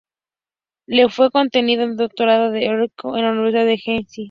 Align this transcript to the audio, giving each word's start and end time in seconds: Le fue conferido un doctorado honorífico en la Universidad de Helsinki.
Le 0.87 1.09
fue 1.09 1.29
conferido 1.29 1.85
un 1.85 1.95
doctorado 1.95 2.47
honorífico 2.49 3.15
en 3.17 3.23
la 3.23 3.31
Universidad 3.33 3.65
de 3.65 3.73
Helsinki. 3.77 4.19